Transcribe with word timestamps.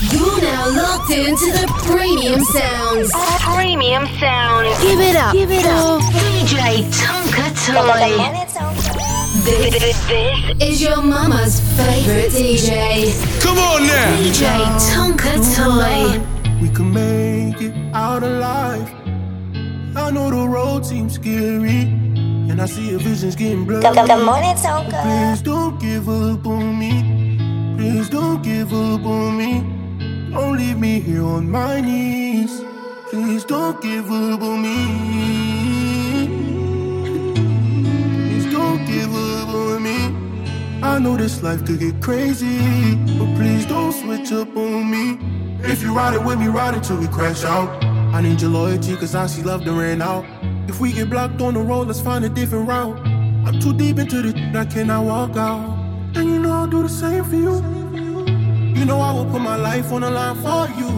You're 0.00 0.40
now 0.40 0.70
locked 0.70 1.10
into 1.10 1.50
the 1.50 1.66
premium 1.82 2.38
sounds. 2.44 3.10
Premium 3.40 4.06
sounds. 4.20 4.80
Give 4.80 5.00
it 5.00 5.16
up. 5.16 5.32
Give 5.32 5.50
it 5.50 5.66
up. 5.66 6.00
DJ 6.14 6.84
Tonka 6.94 7.50
Toy. 7.66 8.14
This, 9.42 9.74
this, 9.74 10.06
this 10.06 10.62
is 10.62 10.80
your 10.80 11.02
mama's 11.02 11.58
favorite 11.76 12.30
DJ. 12.30 13.10
Come 13.42 13.58
on 13.58 13.88
now. 13.88 14.16
DJ 14.18 14.46
Tonka 14.88 15.34
Toy. 15.56 16.22
We 16.62 16.68
can 16.68 16.92
make 16.92 17.60
it 17.60 17.74
out 17.92 18.22
alive. 18.22 18.88
I 19.96 20.12
know 20.12 20.30
the 20.30 20.48
road 20.48 20.86
seems 20.86 21.14
scary, 21.14 21.90
and 22.48 22.62
I 22.62 22.66
see 22.66 22.90
your 22.90 23.00
visions 23.00 23.34
getting 23.34 23.64
blurry. 23.64 23.82
The, 23.82 23.90
the, 23.90 24.14
the 24.14 24.24
morning 24.24 24.54
Tonka. 24.54 25.02
Please 25.02 25.42
don't 25.42 25.80
give 25.80 26.08
up 26.08 26.46
on 26.46 26.78
me. 26.78 27.74
Please 27.76 28.08
don't 28.08 28.40
give 28.44 28.72
up 28.72 29.04
on 29.04 29.36
me. 29.36 29.77
Don't 30.30 30.56
leave 30.56 30.78
me 30.78 31.00
here 31.00 31.24
on 31.24 31.50
my 31.50 31.80
knees. 31.80 32.62
Please 33.10 33.44
don't 33.44 33.80
give 33.80 34.10
up 34.10 34.42
on 34.42 34.62
me. 34.62 36.28
Please 38.28 38.52
don't 38.52 38.84
give 38.86 39.14
up 39.14 39.48
on 39.48 39.82
me. 39.82 40.14
I 40.82 40.98
know 40.98 41.16
this 41.16 41.42
life 41.42 41.64
could 41.64 41.80
get 41.80 42.02
crazy, 42.02 42.94
but 43.18 43.34
please 43.36 43.64
don't 43.66 43.92
switch 43.92 44.30
up 44.32 44.54
on 44.56 44.90
me. 44.90 45.18
If 45.62 45.82
you 45.82 45.94
ride 45.94 46.14
it 46.14 46.22
with 46.22 46.38
me, 46.38 46.48
ride 46.48 46.74
it 46.74 46.84
till 46.84 46.98
we 46.98 47.08
crash 47.08 47.44
out. 47.44 47.82
I 48.14 48.20
need 48.20 48.40
your 48.40 48.50
loyalty, 48.50 48.96
cause 48.96 49.14
I 49.14 49.26
see 49.26 49.42
love 49.42 49.64
that 49.64 49.72
ran 49.72 50.02
out. 50.02 50.24
If 50.68 50.78
we 50.80 50.92
get 50.92 51.08
blocked 51.08 51.40
on 51.40 51.54
the 51.54 51.60
road, 51.60 51.86
let's 51.88 52.00
find 52.00 52.24
a 52.24 52.28
different 52.28 52.68
route. 52.68 52.98
I'm 53.46 53.58
too 53.60 53.72
deep 53.72 53.98
into 53.98 54.20
the 54.20 54.58
I 54.58 54.66
cannot 54.66 55.04
walk 55.06 55.36
out. 55.36 55.78
And 56.14 56.28
you 56.28 56.38
know 56.38 56.52
I'll 56.52 56.66
do 56.66 56.82
the 56.82 56.88
same 56.88 57.24
for 57.24 57.36
you. 57.36 57.77
You 58.78 58.84
know 58.84 59.00
I 59.00 59.12
will 59.12 59.24
put 59.24 59.40
my 59.40 59.56
life 59.56 59.90
on 59.90 60.02
the 60.02 60.10
line 60.10 60.36
for 60.36 60.68
you. 60.78 60.88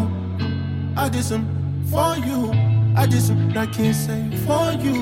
I 0.98 1.08
did 1.08 1.24
some 1.24 1.46
for 1.90 2.14
you. 2.18 2.52
I 2.94 3.06
did 3.06 3.22
some 3.22 3.56
I 3.56 3.64
can't 3.64 3.96
say 3.96 4.36
for 4.44 4.72
you. 4.72 5.00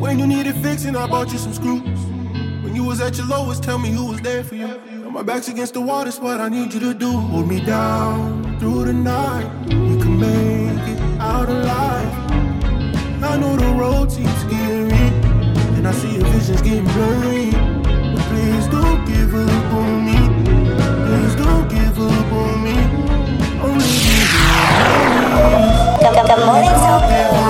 When 0.00 0.18
you 0.18 0.26
needed 0.26 0.56
fixing, 0.56 0.96
I 0.96 1.06
bought 1.06 1.30
you 1.30 1.38
some 1.38 1.52
screws. 1.52 2.00
When 2.64 2.74
you 2.74 2.82
was 2.82 3.00
at 3.00 3.18
your 3.18 3.26
lowest, 3.26 3.62
tell 3.62 3.78
me 3.78 3.90
who 3.90 4.06
was 4.06 4.20
there 4.20 4.42
for 4.42 4.56
you. 4.56 4.66
Now 4.66 5.10
my 5.10 5.22
back's 5.22 5.46
against 5.46 5.74
the 5.74 5.80
wall, 5.80 6.02
that's 6.04 6.18
what 6.18 6.40
I 6.40 6.48
need 6.48 6.74
you 6.74 6.80
to 6.80 6.92
do. 6.92 7.12
Hold 7.12 7.46
me 7.46 7.64
down 7.64 8.58
through 8.58 8.86
the 8.86 8.92
night. 8.92 9.48
We 9.68 9.96
can 10.02 10.18
make 10.18 10.88
it 10.88 11.20
out 11.20 11.48
alive. 11.48 12.12
I 13.22 13.36
know 13.36 13.54
the 13.54 13.72
road 13.78 14.10
seems 14.10 14.34
scary, 14.40 14.90
and 15.76 15.86
I 15.86 15.92
see 15.92 16.16
your 16.16 16.26
visions 16.26 16.62
getting 16.62 16.84
blurry. 16.84 17.69
Give 19.06 19.34
up 19.34 19.72
on 19.72 20.04
me. 20.06 20.18
Please 21.06 21.34
don't 21.36 21.68
give 21.68 21.98
up 21.98 22.32
me. 22.64 22.74
The. 26.70 27.49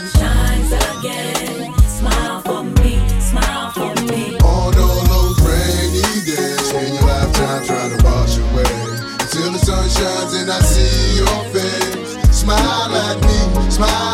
sun 0.00 0.20
shines 0.20 0.72
again. 0.72 1.74
Smile 1.88 2.40
for 2.42 2.64
me, 2.82 2.98
smile 3.20 3.70
for 3.72 3.94
me. 4.04 4.36
On 4.40 4.74
all 4.76 5.04
those 5.14 5.40
rainy 5.40 6.20
days, 6.24 6.72
your 6.72 7.02
lifetime 7.06 7.64
trying 7.64 7.96
to 7.96 8.04
wash 8.04 8.36
away. 8.38 8.64
Until 9.20 9.52
the 9.52 9.58
sun 9.58 9.88
shines 9.88 10.34
and 10.34 10.50
I 10.50 10.60
see 10.60 11.16
your 11.16 11.40
face. 11.54 12.16
Smile 12.36 12.94
at 12.94 13.20
me, 13.22 13.70
smile 13.70 14.05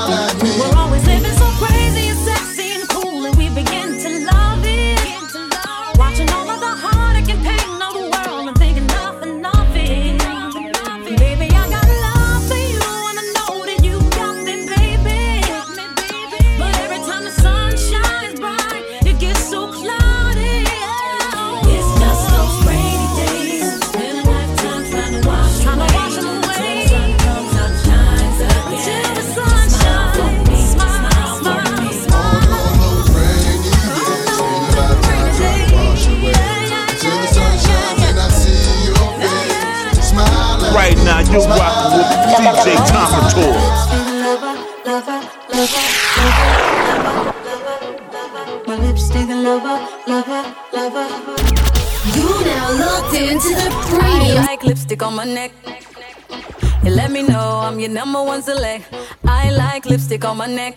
select. 58.42 58.92
I 59.24 59.50
like 59.50 59.86
lipstick 59.86 60.24
on 60.24 60.36
my 60.36 60.46
neck. 60.46 60.76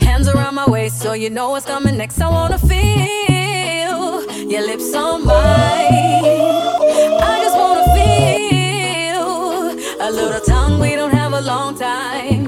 Hands 0.00 0.28
around 0.28 0.54
my 0.56 0.68
waist 0.68 1.00
so 1.00 1.12
you 1.12 1.30
know 1.30 1.50
what's 1.50 1.66
coming 1.66 1.96
next. 1.96 2.20
I 2.20 2.28
wanna 2.28 2.58
feel 2.58 4.24
your 4.50 4.62
lips 4.66 4.94
on 4.94 5.24
mine. 5.24 6.24
I 7.30 7.40
just 7.44 7.56
wanna 7.56 7.86
feel 7.98 9.28
a 10.06 10.10
little 10.10 10.40
tongue. 10.40 10.80
We 10.80 10.96
don't 10.96 11.12
have 11.12 11.32
a 11.32 11.40
long 11.40 11.78
time. 11.78 12.47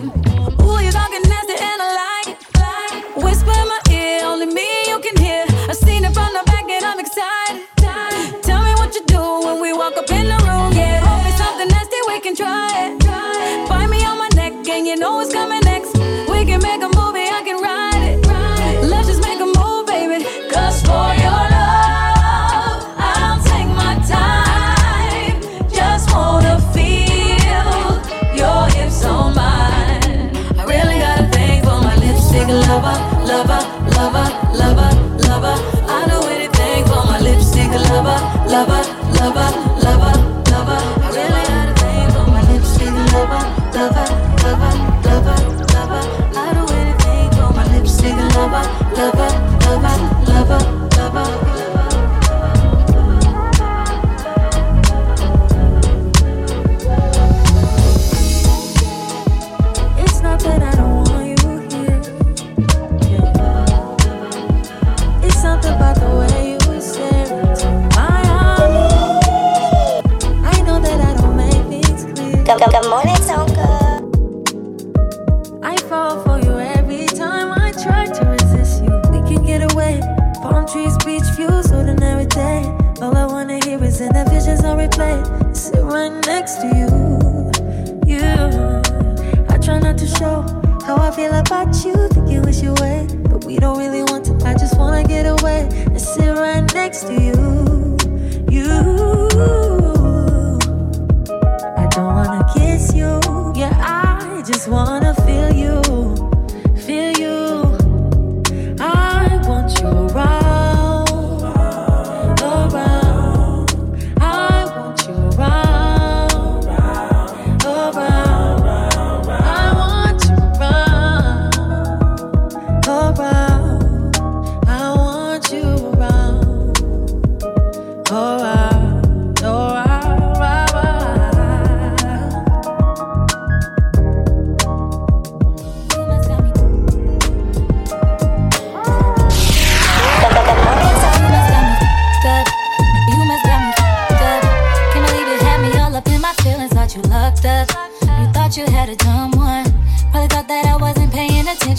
Know 15.01 15.15
what's 15.15 15.33
coming 15.33 15.61
next. 15.65 15.97
We 16.29 16.45
can 16.45 16.61
make 16.61 16.83
a 16.83 16.91
movie, 17.01 17.25
I 17.25 17.43
can 17.43 17.59
write 17.65 18.05
it. 18.05 18.85
Let's 18.85 19.09
just 19.09 19.23
make 19.23 19.41
a 19.41 19.47
move, 19.59 19.87
baby. 19.87 20.25
Cause 20.53 20.83
for 20.83 21.09
your 21.25 21.43
love, 21.57 22.81
I'll 23.01 23.41
take 23.51 23.71
my 23.83 23.97
time. 24.05 25.41
Just 25.73 26.13
wanna 26.13 26.61
feel 26.77 27.97
your 28.37 28.63
hips 28.77 29.03
on 29.07 29.35
mine. 29.35 30.37
I 30.61 30.65
really 30.69 30.99
got 31.01 31.25
a 31.25 31.27
thing 31.33 31.63
for 31.65 31.81
my 31.81 31.97
lipstick 31.97 32.49
lover, 32.69 32.97
lover, 33.25 33.63
lover, 33.97 34.29
lover, 34.61 34.91
lover. 35.27 35.57
I 35.89 35.99
do 36.13 36.19
anything 36.29 36.85
for 36.85 37.03
my 37.09 37.19
lipstick 37.21 37.73
lover, 37.89 38.19
lover, 38.53 38.83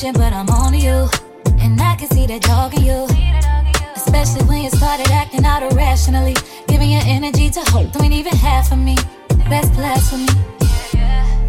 but 0.09 0.33
I'm 0.33 0.49
on 0.49 0.71
to 0.71 0.79
you. 0.79 1.07
And 1.61 1.79
I 1.79 1.95
can 1.95 2.09
see 2.09 2.25
that 2.25 2.41
dog 2.41 2.73
in 2.73 2.83
you. 2.83 3.05
Especially 3.95 4.43
when 4.45 4.63
you 4.63 4.71
started 4.71 5.11
acting 5.11 5.45
out 5.45 5.61
irrationally. 5.61 6.35
Giving 6.67 6.89
your 6.89 7.03
energy 7.05 7.51
to 7.51 7.59
hope 7.69 7.95
ain't 8.01 8.11
even 8.11 8.33
half 8.33 8.71
of 8.71 8.79
me. 8.79 8.97
That's 9.47 9.69
blasphemy. 9.69 10.25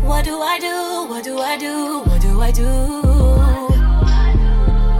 What 0.02 0.26
do 0.26 0.42
I 0.42 0.58
do? 0.58 1.08
What 1.08 1.24
do 1.24 1.38
I 1.38 1.56
do? 1.56 2.02
What 2.04 2.20
do 2.20 2.40
I 2.42 2.50
do? 2.50 2.68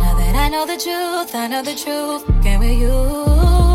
Now 0.01 0.15
that 0.17 0.35
I 0.35 0.49
know 0.49 0.65
the 0.65 0.79
truth, 0.79 1.35
I 1.35 1.47
know 1.47 1.63
the 1.63 1.75
truth. 1.75 2.27
With 2.27 2.63
you, 2.63 2.89
you. 2.89 3.72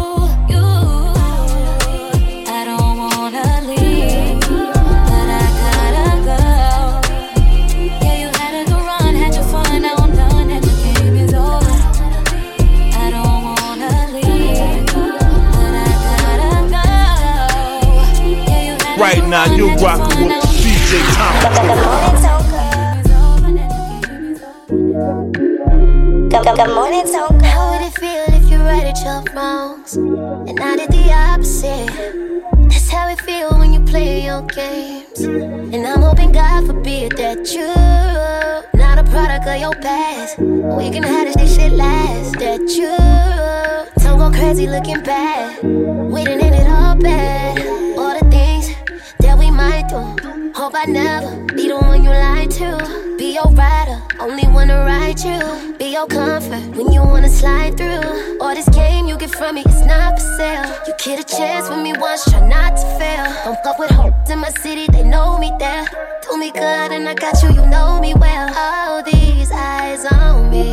Right 19.08 19.26
now, 19.30 19.46
you're 19.56 19.74
rocking 19.78 20.20
with 20.20 20.28
Now 20.28 20.42
DJ 20.42 21.00
Good, 26.30 26.44
good 26.44 26.76
morning, 26.76 27.06
Tonka. 27.06 27.42
How 27.42 27.72
would 27.72 27.88
it 27.88 27.94
feel 27.94 28.26
if 28.36 28.52
you 28.52 28.58
righted 28.58 28.98
your 28.98 29.24
wrongs 29.34 29.96
and 29.96 30.60
I 30.60 30.76
did 30.76 30.92
the 30.92 31.10
opposite? 31.14 31.88
That's 32.68 32.90
how 32.90 33.08
it 33.08 33.22
feel 33.22 33.58
when 33.58 33.72
you 33.72 33.80
play 33.86 34.26
your 34.26 34.42
games. 34.42 35.22
And 35.22 35.88
I'm 35.88 36.02
hoping 36.02 36.34
God 36.34 36.68
forbid 36.68 37.14
that 37.14 37.50
you're 37.54 38.78
not 38.78 39.00
a 39.00 39.10
product 39.10 39.48
of 39.48 39.58
your 39.58 39.74
past. 39.76 40.38
We 40.38 40.90
can 40.90 41.04
have 41.04 41.34
this 41.34 41.56
shit 41.56 41.72
last. 41.72 42.34
That 42.40 42.60
you 42.76 42.92
don't 44.04 44.20
go 44.20 44.38
crazy 44.38 44.68
looking 44.68 45.02
bad. 45.02 45.64
We 45.64 46.26
done 46.26 46.42
ended 46.42 46.68
all 46.68 46.96
bad. 46.96 47.77
Hope 49.58 50.74
I 50.76 50.86
never 50.86 51.46
be 51.56 51.68
the 51.68 51.78
one 51.78 52.04
you 52.04 52.10
lie 52.10 52.46
to. 52.46 53.16
Be 53.18 53.34
your 53.34 53.50
rider, 53.54 54.02
only 54.20 54.48
wanna 54.48 54.86
ride 54.86 55.20
you. 55.20 55.40
Be 55.78 55.94
your 55.94 56.06
comfort 56.08 56.76
when 56.76 56.92
you 56.92 57.02
wanna 57.02 57.30
slide 57.30 57.78
through. 57.78 58.38
All 58.42 58.54
this 58.54 58.70
game 58.70 59.08
you 59.08 59.18
get 59.18 59.32
from 59.32 59.56
me, 59.56 59.62
it's 59.66 59.86
not 59.86 60.20
for 60.20 60.26
sale. 60.38 60.66
You 60.86 60.94
get 61.04 61.20
a 61.20 61.36
chance 61.38 61.70
with 61.70 61.80
me 61.80 61.94
once, 61.98 62.26
try 62.30 62.46
not 62.48 62.76
to 62.78 62.86
fail. 63.00 63.26
Don't 63.46 63.58
fuck 63.64 63.80
with 63.80 63.92
hoes 63.92 64.30
in 64.30 64.40
my 64.40 64.50
city, 64.62 64.88
they 64.92 65.04
know 65.04 65.40
me 65.40 65.52
there. 65.58 65.86
Do 66.30 66.38
me 66.38 66.52
good 66.52 66.92
and 66.92 67.08
I 67.08 67.14
got 67.16 67.42
you, 67.42 67.50
you 67.50 67.66
know 67.66 68.00
me 68.00 68.14
well. 68.14 68.50
All 68.56 69.02
these 69.04 69.52
eyes 69.52 70.06
on 70.06 70.52
me, 70.52 70.68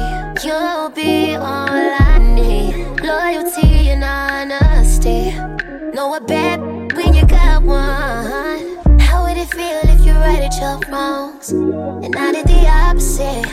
you'll 0.44 0.90
be 0.90 1.36
all 1.36 1.68
I 1.68 2.18
need. 2.18 3.00
Loyalty 3.00 3.90
and 3.90 4.02
honesty. 4.02 5.30
Know 5.94 6.14
a 6.14 6.20
bad 6.20 6.60
when 6.96 7.14
you 7.14 7.24
got 7.26 7.62
one. 7.62 8.13
Would 10.24 10.40
it 10.40 10.56
your 10.58 10.78
wrongs 10.90 11.50
and 11.50 12.16
I 12.16 12.32
did 12.32 12.46
the 12.46 12.66
opposite? 12.66 13.44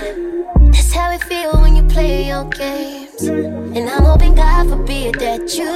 That's 0.72 0.94
how 0.94 1.12
it 1.12 1.22
feel 1.26 1.60
when 1.60 1.76
you 1.76 1.84
play 1.84 2.30
your 2.30 2.46
games. 2.46 3.24
And 3.24 3.90
I'm 3.90 4.04
hoping 4.04 4.36
God 4.36 4.70
forbid 4.70 5.16
that 5.16 5.54
you 5.54 5.68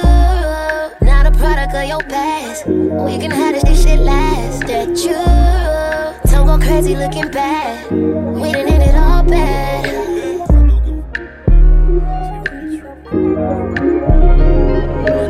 not 1.06 1.26
a 1.26 1.32
product 1.32 1.74
of 1.74 1.86
your 1.86 2.00
past. 2.00 2.66
We 2.66 3.18
can 3.18 3.30
have 3.30 3.60
this 3.62 3.82
shit 3.84 3.98
last. 4.00 4.66
That 4.68 4.88
you 5.04 6.32
don't 6.32 6.46
go 6.46 6.58
crazy 6.58 6.96
looking 6.96 7.30
bad. 7.30 7.90
We 7.92 8.52
done 8.52 8.80
it 8.80 8.94
all 8.94 9.22
bad. 9.22 9.84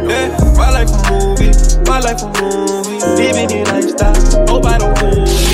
Yeah, 0.08 0.28
my 0.56 0.70
life 0.70 0.90
a 0.94 1.10
movie, 1.10 1.50
my 1.90 1.98
life 1.98 2.22
a 2.22 2.28
movie. 2.40 3.00
Living 3.20 3.50
in 3.50 3.64
lifestyle, 3.66 4.46
hope 4.46 4.64
I 4.64 4.78
don't 4.78 5.02
move. 5.02 5.45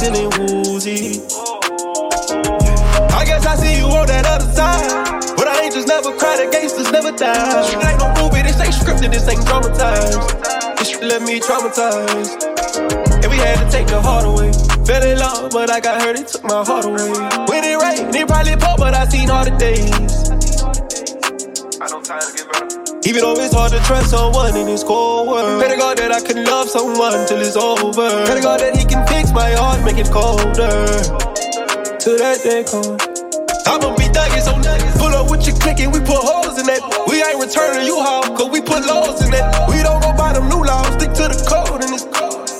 Feeling 0.00 0.30
woozy. 0.64 1.20
I 3.12 3.22
guess 3.28 3.44
I 3.44 3.54
see 3.56 3.76
you 3.76 3.84
on 3.84 4.06
that 4.06 4.24
other 4.24 4.50
side. 4.56 5.36
But 5.36 5.46
I 5.46 5.60
ain't 5.64 5.74
just 5.74 5.88
never 5.88 6.16
cried, 6.16 6.40
the 6.40 6.48
gangsters 6.50 6.90
never 6.90 7.12
die. 7.12 7.68
Shit 7.68 7.84
ain't 7.84 8.00
no 8.00 8.08
movie, 8.16 8.40
this 8.40 8.58
ain't 8.64 8.72
scripted, 8.72 9.12
this 9.12 9.28
ain't 9.28 9.44
dramatized. 9.44 10.16
This 10.78 10.88
shit 10.88 11.04
left 11.04 11.26
me 11.26 11.38
traumatized. 11.38 12.32
And 13.20 13.30
we 13.30 13.36
had 13.44 13.60
to 13.60 13.70
take 13.70 13.88
the 13.88 14.00
heart 14.00 14.24
away. 14.24 14.50
Fell 14.86 15.04
in 15.04 15.18
love, 15.18 15.52
but 15.52 15.68
I 15.68 15.80
got 15.80 16.00
hurt, 16.00 16.18
it 16.18 16.28
took 16.28 16.44
my 16.44 16.64
heart 16.64 16.86
away. 16.86 17.12
When 17.52 17.62
it 17.62 17.76
rained, 17.76 18.16
it 18.16 18.26
probably 18.26 18.56
poured, 18.56 18.80
but 18.80 18.94
I 18.94 19.04
seen 19.04 19.28
all 19.28 19.44
the 19.44 19.52
days. 19.60 20.30
Even 23.08 23.22
though 23.22 23.32
it's 23.40 23.54
hard 23.54 23.72
to 23.72 23.80
trust 23.80 24.10
someone 24.10 24.54
in 24.56 24.66
this 24.66 24.84
cold 24.84 25.28
world. 25.28 25.58
Pray 25.60 25.72
to 25.72 25.76
God 25.76 25.96
that 25.98 26.12
I 26.12 26.20
can 26.20 26.44
love 26.44 26.68
someone 26.68 27.24
till 27.24 27.40
it's 27.40 27.56
over. 27.56 28.08
Pray 28.28 28.36
to 28.36 28.44
God 28.44 28.60
that 28.60 28.76
He 28.76 28.84
can 28.84 29.06
fix 29.08 29.32
my 29.32 29.56
heart, 29.56 29.80
make 29.88 29.96
it 29.96 30.12
colder. 30.12 30.44
Till 31.96 32.20
that 32.20 32.44
day 32.44 32.60
comes. 32.60 33.00
I'ma 33.64 33.96
be 33.96 34.04
thugging 34.12 34.44
so. 34.44 34.52
Pull 35.00 35.16
up 35.16 35.30
with 35.32 35.48
your 35.48 35.56
click 35.56 35.80
and 35.80 35.92
we 35.96 36.00
put 36.04 36.20
holes 36.20 36.60
in 36.60 36.68
that. 36.68 36.84
We 37.08 37.24
ain't 37.24 37.40
returning 37.40 37.88
you 37.88 37.96
how, 38.04 38.20
cause 38.36 38.52
we 38.52 38.60
put 38.60 38.84
lows 38.84 39.24
in 39.24 39.32
that. 39.32 39.48
We 39.64 39.80
don't 39.80 40.04
go 40.04 40.12
by 40.12 40.36
them 40.36 40.52
new 40.52 40.60
laws, 40.60 40.92
stick 41.00 41.16
to 41.24 41.32
the 41.32 41.40
code 41.48 41.80
and 41.80 41.96
it's 41.96 42.04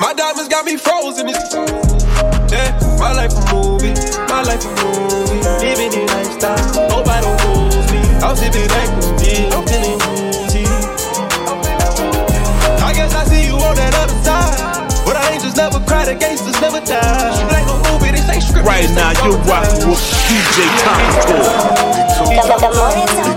My 0.01 0.17
diamonds 0.17 0.49
got 0.49 0.65
me 0.65 0.81
frozen. 0.81 1.29
It's 1.29 1.53
yeah, 2.49 2.73
my 2.97 3.13
life 3.13 3.37
a 3.37 3.45
movie, 3.53 3.93
my 4.25 4.41
life 4.41 4.65
a 4.65 4.73
movie. 4.81 5.45
Living 5.61 5.93
in 5.93 6.09
lifestyle, 6.09 6.57
don't 6.97 7.37
lose 7.45 7.93
me. 7.93 8.01
I'm 8.25 8.37
sipping 8.37 8.69
like 8.73 9.20
the 16.11 16.19
gangsters 16.19 16.61
never 16.61 16.81
die. 16.81 17.31
Shit 17.37 17.53
ain't 17.57 17.67
no 17.67 17.77
movie, 17.87 18.11
this 18.11 18.29
ain't 18.29 18.43
scripted. 18.43 18.67
Right 18.67 18.91
now, 18.99 19.11
you're 19.23 19.39
rocking 19.47 19.87
with 19.89 20.03
DJ 20.27 20.67
Thomas 20.83 21.27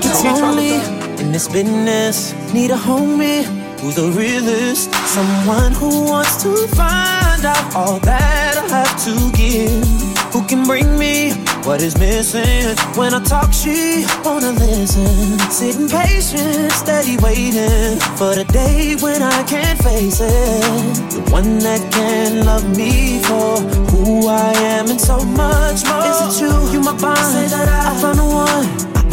It's 0.04 0.24
lonely 0.24 0.76
in 1.22 1.32
this 1.32 1.48
business. 1.48 2.34
Need 2.54 2.72
a 2.72 2.76
homie 2.76 3.44
who's 3.80 3.96
the 3.96 4.10
realest. 4.10 4.92
Someone 5.06 5.72
who 5.74 6.06
wants 6.10 6.42
to 6.44 6.68
find 6.70 7.46
out 7.46 7.76
all 7.76 8.00
that 8.00 8.58
I 8.58 8.68
have 8.74 8.83
what 11.74 11.82
is 11.82 11.98
missing? 11.98 12.78
When 12.96 13.16
I 13.16 13.24
talk, 13.24 13.52
she 13.52 14.06
wanna 14.24 14.52
listen. 14.52 15.40
Sitting 15.50 15.90
patient, 15.90 16.72
steady 16.72 17.18
waiting 17.18 17.98
for 18.14 18.36
the 18.36 18.46
day 18.54 18.96
when 19.02 19.24
I 19.24 19.42
can't 19.42 19.82
face 19.82 20.22
it. 20.22 20.62
The 21.10 21.22
one 21.32 21.58
that 21.66 21.82
can 21.92 22.46
love 22.46 22.78
me 22.78 23.24
for 23.24 23.58
who 23.90 24.28
I 24.28 24.54
am 24.78 24.86
and 24.92 25.02
so 25.02 25.18
much 25.26 25.82
more. 25.90 26.06
Is 26.06 26.38
it 26.38 26.46
you? 26.46 26.54
You 26.74 26.80
my 26.80 26.96
bond. 27.02 27.18
Say 27.18 27.48
that 27.48 27.68
I, 27.68 27.90
I 27.90 28.02
found 28.02 28.20
the 28.20 28.28
one. 28.46 28.66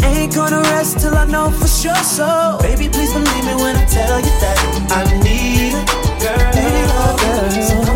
I 0.05 0.21
ain't 0.21 0.35
gonna 0.35 0.61
rest 0.61 1.00
till 1.00 1.14
I 1.14 1.25
know 1.25 1.49
for 1.50 1.67
sure. 1.67 2.05
So, 2.05 2.59
baby, 2.61 2.90
please 2.90 3.12
believe 3.14 3.45
me 3.49 3.55
when 3.57 3.75
I 3.75 3.87
tell 3.87 4.21
you 4.21 4.35
that 4.45 4.59
I 4.93 5.00
need 5.25 5.73
a 5.73 6.12
girl. 6.21 6.52
Need 6.61 6.90
a 6.93 7.85
girl. 7.85 7.89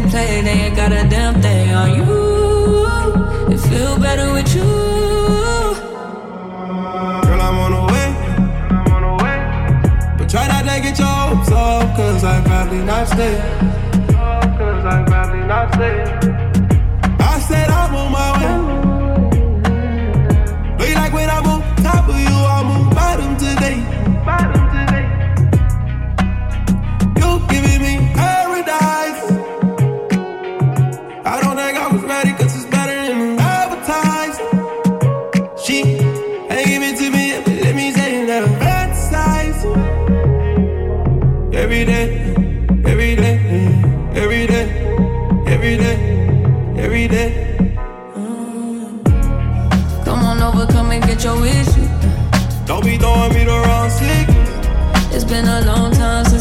They 0.00 0.10
play, 0.10 0.42
they 0.42 0.50
ain't 0.50 0.76
got 0.76 0.92
a 0.92 1.08
damn 1.08 1.40
thing 1.40 1.70
on 1.74 1.94
you. 1.96 2.02
It 3.52 3.58
feel 3.58 3.98
better 3.98 4.32
with 4.32 4.54
you. 4.54 4.62
Girl, 7.26 7.40
I'm 7.46 7.58
on 7.64 7.72
the 7.76 7.82
way. 7.92 8.08
But 10.18 10.28
try 10.28 10.46
not 10.48 10.62
to 10.62 10.80
get 10.82 10.98
your 10.98 11.06
hopes 11.06 11.50
up, 11.50 11.96
cause 11.96 12.24
I 12.24 12.40
probably 12.42 12.82
not 12.84 13.08
stay. 13.08 13.38
Cause 14.58 14.84
I 14.84 15.04
probably 15.06 15.44
not 15.46 15.74
stay. 15.74 16.02
I 17.20 17.38
said 17.48 17.70
I'm 17.70 17.94
on 17.94 18.12
my 18.12 18.30
way. 18.38 18.56
Look 20.78 20.94
like 20.94 21.12
when 21.12 21.28
I'm 21.30 21.46
on 21.46 21.62
top 21.82 22.08
of 22.08 22.18
you, 22.18 22.36
I'm 22.56 22.66
on 22.66 22.94
bottom 22.94 23.36
today. 23.36 23.97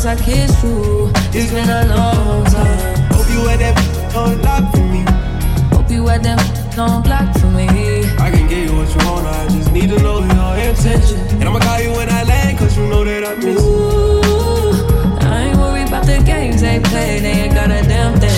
I 0.07 0.15
kissed 0.15 0.63
you. 0.63 1.11
It's 1.35 1.51
been 1.51 1.69
a 1.69 1.83
long 1.93 2.45
time. 2.45 3.11
Hope 3.11 3.27
you 3.29 3.45
had 3.45 3.59
that 3.59 4.15
on 4.15 4.41
lock 4.41 4.71
for 4.73 4.79
me. 4.79 5.03
Hope 5.75 5.91
you 5.91 6.07
had 6.07 6.23
them 6.23 6.39
on 6.79 7.03
block 7.03 7.37
for 7.37 7.47
me. 7.47 7.67
I 8.15 8.31
can 8.31 8.47
get 8.47 8.69
you 8.69 8.75
what 8.77 8.87
you 8.87 9.05
want, 9.05 9.27
I 9.27 9.49
just 9.49 9.69
need 9.73 9.89
to 9.89 9.99
know 9.99 10.19
your 10.19 10.69
intention. 10.69 11.19
And 11.35 11.43
I'ma 11.43 11.59
call 11.59 11.81
you 11.81 11.91
when 11.91 12.09
I 12.09 12.23
land, 12.23 12.57
cause 12.57 12.77
you 12.77 12.87
know 12.87 13.03
that 13.03 13.25
I 13.25 13.35
miss 13.35 13.61
you. 13.61 15.27
I 15.27 15.47
ain't 15.49 15.57
worried 15.57 15.89
about 15.89 16.05
the 16.05 16.23
games 16.23 16.61
they 16.61 16.79
play. 16.79 17.19
They 17.19 17.43
ain't 17.43 17.53
got 17.53 17.65
a 17.65 17.83
damn 17.83 18.17
thing. 18.17 18.36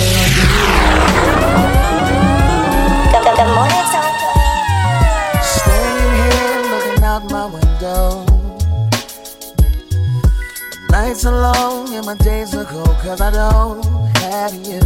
Are 11.30 11.54
long 11.54 11.94
and 11.94 12.08
my 12.08 12.16
days 12.16 12.56
are 12.56 12.66
cold 12.66 12.98
cause 13.04 13.22
I 13.22 13.30
don't 13.30 13.86
have 14.18 14.52
you. 14.66 14.82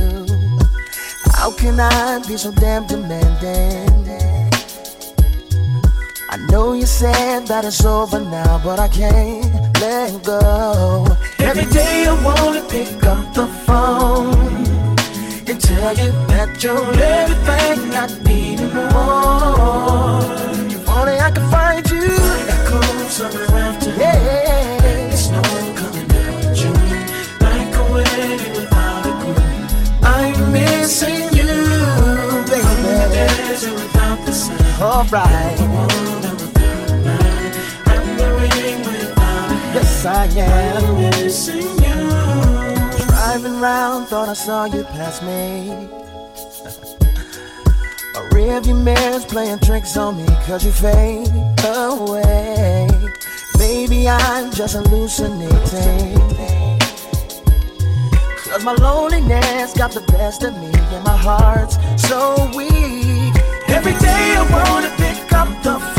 How 1.32 1.52
can 1.52 1.80
I 1.80 2.20
be 2.28 2.36
so 2.36 2.52
damn 2.52 2.86
demanding? 2.86 3.88
I 6.30 6.36
know 6.50 6.74
you 6.74 6.86
said 6.86 7.48
that 7.48 7.64
it's 7.64 7.86
over 7.86 8.20
now, 8.20 8.60
but 8.62 8.78
I 8.78 8.90
can't 8.90 9.80
let 9.80 10.22
go. 10.26 11.08
Every 11.40 11.66
day 11.72 12.08
I 12.10 12.14
wanna 12.22 12.64
pick 12.68 13.02
up 13.06 13.34
the 13.34 13.48
phone 13.66 14.36
and 15.48 15.62
tell 15.62 15.96
you 15.96 16.12
that 16.28 16.62
you're 16.62 16.94
everything 17.16 17.96
I 17.96 18.06
need 18.28 18.60
and 18.60 18.74
more. 18.92 20.20
If 20.76 20.90
only 20.90 21.18
I 21.22 21.32
could 21.32 21.50
find 21.50 21.90
you. 21.90 22.18
Cold 22.68 23.10
summer 23.10 23.44
afternoon. 23.44 24.00
Yeah. 24.02 24.83
I'm 30.02 30.52
missing 30.52 31.28
you, 31.36 31.52
baby. 32.48 33.24
Alright. 34.82 35.60
Yes, 39.74 40.06
I 40.06 40.26
am. 40.38 40.86
I'm 40.86 40.96
missing 41.00 41.68
you. 41.84 43.06
Driving 43.08 43.60
round, 43.60 44.08
thought 44.08 44.30
I 44.30 44.34
saw 44.34 44.66
you 44.66 44.84
pass 44.84 45.22
me. 45.22 45.72
A 48.16 48.20
rearview 48.34 48.82
mirror's 48.82 49.26
playing 49.26 49.60
tricks 49.60 49.98
on 49.98 50.18
me 50.18 50.26
cause 50.46 50.64
you 50.64 50.72
fade 50.72 51.28
away. 51.66 52.88
Maybe 53.58 54.08
I'm 54.08 54.52
just 54.52 54.76
hallucinating. 54.76 56.53
Cause 58.54 58.64
my 58.64 58.74
loneliness 58.74 59.74
got 59.74 59.94
the 59.94 60.02
best 60.02 60.44
of 60.44 60.56
me 60.60 60.68
and 60.68 61.04
my 61.04 61.18
heart's 61.18 61.76
so 62.08 62.36
weak. 62.56 63.34
Every 63.68 63.94
day 63.94 64.36
I 64.38 64.46
wanna 64.54 64.94
pick 64.96 65.34
up 65.34 65.50
the 65.64 65.80
phone 65.80 65.93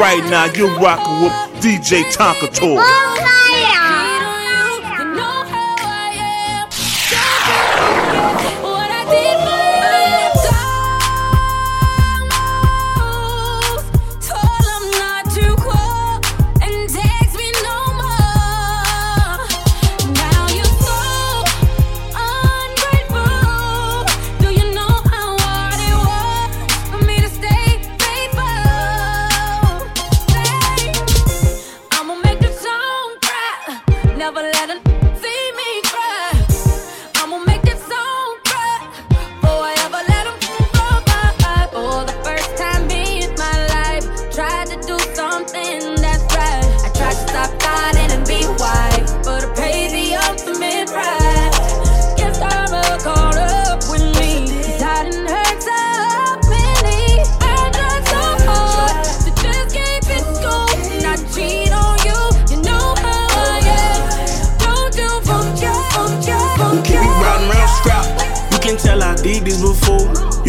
Right 0.00 0.24
now, 0.30 0.46
you're 0.46 0.74
rocking 0.78 1.20
with 1.24 1.32
DJ 1.62 2.04
Tonka 2.10 2.48
Toy. 2.54 3.09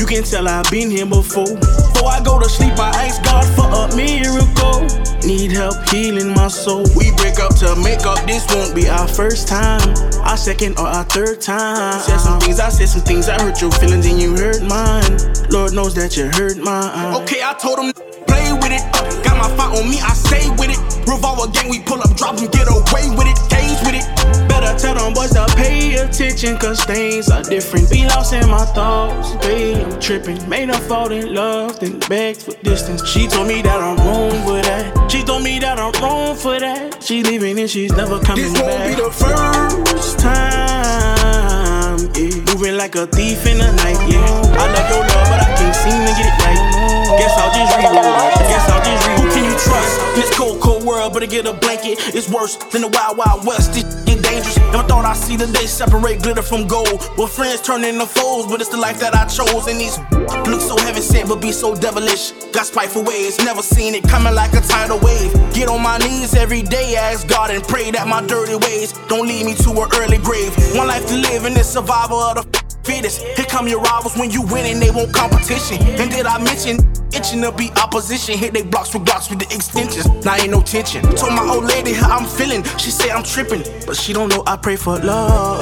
You 0.01 0.07
can 0.07 0.23
tell 0.23 0.47
I've 0.47 0.65
been 0.71 0.89
here 0.89 1.05
before. 1.05 1.45
Before 1.45 2.09
I 2.09 2.23
go 2.25 2.39
to 2.39 2.49
sleep, 2.49 2.73
I 2.79 2.89
ask 3.05 3.23
God 3.23 3.45
for 3.53 3.69
a 3.69 3.95
miracle. 3.95 4.81
Need 5.21 5.51
help 5.51 5.77
healing 5.89 6.33
my 6.33 6.47
soul. 6.47 6.87
We 6.97 7.11
break 7.17 7.37
up 7.37 7.53
to 7.57 7.75
make 7.75 8.01
up. 8.01 8.17
This 8.25 8.43
won't 8.49 8.73
be 8.73 8.89
our 8.89 9.07
first 9.07 9.47
time, 9.47 9.93
our 10.25 10.37
second 10.37 10.79
or 10.79 10.87
our 10.87 11.03
third 11.03 11.39
time. 11.39 12.01
Said 12.01 12.17
some 12.17 12.39
things, 12.39 12.59
I 12.59 12.69
said 12.69 12.89
some 12.89 13.01
things. 13.01 13.29
I 13.29 13.39
hurt 13.43 13.61
your 13.61 13.69
feelings 13.73 14.07
and 14.07 14.19
you 14.19 14.35
hurt 14.35 14.63
mine. 14.63 15.19
Lord 15.51 15.73
knows 15.73 15.93
that 15.93 16.17
you 16.17 16.31
hurt 16.33 16.57
mine. 16.57 17.21
Okay, 17.21 17.43
I 17.43 17.53
told 17.53 17.77
him 17.77 17.93
play 18.25 18.51
with 18.53 18.73
it. 18.73 18.81
Got 19.23 19.37
my 19.37 19.55
fight 19.55 19.77
on 19.77 19.87
me, 19.87 20.01
I 20.01 20.13
stay 20.17 20.49
with 20.57 20.73
it. 20.73 21.00
Revolver 21.11 21.51
gang, 21.51 21.69
we 21.69 21.79
pull 21.81 21.99
up, 21.99 22.15
drop 22.15 22.37
'em, 22.39 22.47
get 22.47 22.67
away 22.69 23.09
with 23.17 23.27
it. 23.27 23.37
Cage 23.49 23.79
with 23.85 23.95
it. 23.99 24.05
Better 24.47 24.73
tell 24.79 24.95
them 24.95 25.13
boys 25.13 25.31
to 25.31 25.45
pay 25.57 25.95
attention, 25.95 26.57
cause 26.57 26.79
things 26.85 27.29
are 27.29 27.43
different. 27.43 27.89
Be 27.89 28.05
lost 28.07 28.31
in 28.33 28.47
my 28.49 28.63
thoughts, 28.65 29.35
babe, 29.45 29.77
I'm 29.85 29.99
tripping. 29.99 30.39
Made 30.47 30.69
her 30.69 30.79
fall 30.87 31.11
in 31.11 31.33
love, 31.33 31.79
then 31.81 31.99
begged 32.07 32.43
for 32.43 32.53
distance. 32.63 33.05
She 33.05 33.27
told 33.27 33.47
me 33.47 33.61
that 33.61 33.79
I'm 33.81 33.97
wrong 34.07 34.31
for 34.45 34.61
that. 34.61 35.11
She 35.11 35.21
told 35.23 35.43
me 35.43 35.59
that 35.59 35.77
I'm 35.79 35.91
wrong 36.01 36.35
for 36.35 36.57
that. 36.59 37.03
She 37.03 37.23
leaving 37.23 37.59
and 37.59 37.69
she's 37.69 37.91
never 37.91 38.17
coming 38.19 38.45
This 38.53 38.53
back. 38.61 38.69
won't 38.69 38.97
be 38.97 39.03
the 39.03 39.11
first 39.11 40.17
time. 40.19 41.97
Yeah. 42.15 42.53
Moving 42.53 42.77
like 42.77 42.95
a 42.95 43.05
thief 43.07 43.45
in 43.45 43.57
the 43.57 43.69
night. 43.83 43.99
Yeah. 44.07 44.63
I 44.63 44.65
love 44.75 44.89
your 44.89 45.03
love, 45.11 45.27
but 45.31 45.39
I 45.43 45.49
can't 45.57 45.75
seem 45.75 45.99
to 46.07 46.13
get 46.17 46.27
it 46.31 46.35
right. 46.43 46.61
Guess 47.19 47.33
I'll 47.41 47.51
just 47.51 47.73
reroll. 47.77 48.47
Guess 48.49 48.69
I'll 48.69 48.83
just 48.85 49.03
reroll. 49.07 49.20
Trust 49.63 50.15
this 50.15 50.37
cold, 50.37 50.61
cold 50.61 50.83
world? 50.83 51.13
Better 51.13 51.27
get 51.27 51.45
a 51.45 51.53
blanket. 51.53 51.99
It's 52.15 52.29
worse 52.29 52.55
than 52.71 52.81
the 52.81 52.89
wild, 52.89 53.17
wild 53.17 53.45
west. 53.45 53.73
This 53.73 54.01
dangerous. 54.31 54.57
Never 54.57 54.87
thought 54.87 55.05
I'd 55.05 55.17
see 55.17 55.35
the 55.35 55.47
day 55.47 55.65
separate 55.65 56.21
glitter 56.21 56.41
from 56.41 56.67
gold. 56.67 57.09
Well, 57.17 57.27
friends 57.27 57.61
turn 57.61 57.83
into 57.83 58.05
foes, 58.05 58.47
but 58.47 58.61
it's 58.61 58.69
the 58.69 58.77
life 58.77 58.99
that 58.99 59.13
I 59.13 59.25
chose. 59.25 59.67
And 59.67 59.79
these 59.79 59.97
look 60.49 60.61
so 60.61 60.77
heaven 60.77 61.01
sent, 61.01 61.29
but 61.29 61.41
be 61.41 61.51
so 61.51 61.75
devilish. 61.75 62.31
Got 62.53 62.65
spiteful 62.67 63.03
ways, 63.03 63.37
never 63.39 63.61
seen 63.61 63.95
it 63.95 64.03
coming 64.07 64.33
like 64.33 64.53
a 64.53 64.61
tidal 64.61 64.99
wave. 64.99 65.31
Get 65.53 65.69
on 65.69 65.81
my 65.81 65.97
knees 65.97 66.33
every 66.35 66.61
day, 66.61 66.95
ask 66.95 67.27
God 67.27 67.51
and 67.51 67.63
pray 67.63 67.91
that 67.91 68.07
my 68.07 68.25
dirty 68.25 68.55
ways 68.55 68.93
don't 69.07 69.27
lead 69.27 69.45
me 69.45 69.55
to 69.55 69.69
an 69.71 69.89
early 69.97 70.17
grave. 70.17 70.55
One 70.75 70.87
life 70.87 71.05
to 71.07 71.15
live 71.15 71.45
in 71.45 71.53
this 71.53 71.71
survival 71.71 72.17
of 72.17 72.35
the 72.35 72.63
fittest. 72.83 73.21
Here 73.21 73.45
come 73.45 73.67
your 73.67 73.81
rivals 73.81 74.15
when 74.17 74.31
you 74.31 74.41
win 74.43 74.65
and 74.65 74.81
they 74.81 74.91
want 74.91 75.13
competition. 75.13 75.77
And 75.99 76.09
did 76.09 76.25
I 76.25 76.41
mention 76.43 76.79
itching 77.13 77.41
to 77.41 77.51
be 77.51 77.71
opposition? 77.77 78.37
Hit 78.37 78.53
they 78.53 78.63
blocks 78.63 78.93
with 78.93 79.05
blocks 79.05 79.29
with 79.29 79.39
the 79.39 79.53
extensions. 79.53 80.07
Now 80.25 80.35
ain't 80.35 80.51
no 80.51 80.61
tension. 80.61 81.03
Told 81.15 81.33
my 81.33 81.47
old 81.47 81.65
lady 81.65 81.93
how 81.93 82.17
I'm 82.17 82.25
feeling. 82.25 82.63
She 82.77 82.91
said 82.91 83.09
I'm 83.09 83.23
tripping, 83.23 83.63
but 83.85 83.95
she 83.95 84.13
don't 84.13 84.29
know 84.29 84.43
I 84.47 84.57
pray 84.57 84.75
for 84.75 84.97
love. 84.99 85.61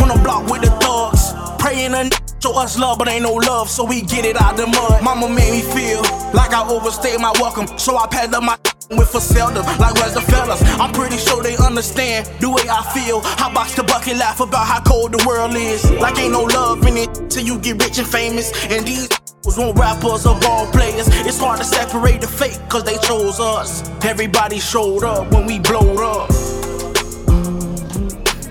On 0.00 0.08
the 0.08 0.20
block 0.22 0.50
with 0.50 0.62
the 0.62 0.70
thugs, 0.80 1.32
praying 1.58 1.94
a 1.94 2.10
Show 2.42 2.58
us 2.58 2.78
love, 2.78 2.98
but 2.98 3.06
ain't 3.08 3.22
no 3.22 3.34
love, 3.34 3.68
so 3.68 3.84
we 3.84 4.00
get 4.00 4.24
it 4.24 4.40
out 4.40 4.56
the 4.56 4.66
mud. 4.66 5.02
Mama 5.04 5.28
made 5.28 5.52
me 5.52 5.60
feel 5.60 6.00
like 6.32 6.54
I 6.54 6.66
overstayed 6.66 7.20
my 7.20 7.32
welcome, 7.38 7.66
so 7.78 7.98
I 7.98 8.06
padded 8.06 8.34
up 8.34 8.42
my 8.42 8.56
with 8.90 9.10
for 9.10 9.20
seldom, 9.20 9.64
like 9.78 9.94
where's 9.94 10.14
the 10.14 10.20
fellas? 10.20 10.60
I'm 10.80 10.92
pretty 10.92 11.16
sure 11.16 11.42
they 11.42 11.56
understand 11.58 12.26
the 12.40 12.48
way 12.48 12.62
I 12.68 12.82
feel. 12.92 13.20
I 13.22 13.52
box 13.52 13.74
the 13.74 13.84
bucket, 13.84 14.16
laugh 14.16 14.40
about 14.40 14.66
how 14.66 14.80
cold 14.80 15.12
the 15.12 15.22
world 15.28 15.54
is. 15.54 15.88
Like 15.92 16.18
ain't 16.18 16.32
no 16.32 16.42
love 16.42 16.84
in 16.86 16.96
it 16.96 17.30
till 17.30 17.44
you 17.44 17.58
get 17.60 17.80
rich 17.82 17.98
and 17.98 18.08
famous. 18.08 18.52
And 18.70 18.86
these 18.86 19.08
was 19.44 19.56
want 19.58 19.78
rappers 19.78 20.26
or 20.26 20.38
ball 20.40 20.66
players. 20.70 21.08
It's 21.26 21.38
hard 21.38 21.58
to 21.58 21.64
separate 21.64 22.20
the 22.20 22.26
fake, 22.26 22.58
cause 22.68 22.84
they 22.84 22.96
chose 22.98 23.40
us. 23.40 23.88
Everybody 24.04 24.58
showed 24.60 25.04
up 25.04 25.32
when 25.32 25.46
we 25.46 25.58
blowed 25.58 26.00
up. 26.00 26.30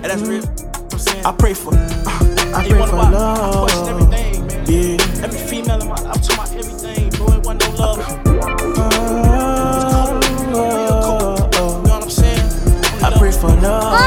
And 0.02 0.04
that's 0.04 0.22
real. 0.22 0.44
I'm 0.92 0.98
saying, 0.98 1.24
I 1.24 1.32
pray 1.32 1.54
for. 1.54 1.74
Uh, 1.74 2.54
I 2.54 2.66
pray 2.68 2.86
for 2.86 2.96
love. 2.96 3.14
I 3.14 3.58
question 3.58 3.88
everything, 3.88 4.46
man. 4.46 4.64
Yeah. 4.66 5.24
Every 5.24 5.38
female 5.38 5.80
in 5.80 5.88
my 5.88 5.94
life, 5.94 6.06
I'm 6.06 6.20
talking 6.20 6.34
about 6.34 6.50
everything, 6.56 7.10
bro. 7.10 7.26
It 7.34 7.44
wasn't 7.44 7.60
no 7.60 7.70
love. 7.76 7.98
Uh, 8.00 8.82
uh, 8.82 10.20
I 13.02 13.18
pray 13.18 13.32
for 13.32 13.48
love. 13.48 14.00